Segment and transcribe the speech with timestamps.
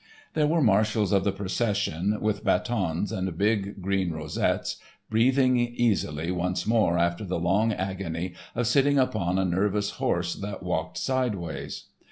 [0.33, 4.77] There were marshals of the procession, with batons and big green rosettes,
[5.11, 10.63] breathing easily once more after the long agony of sitting upon a nervous horse that
[10.63, 11.83] walked sideways.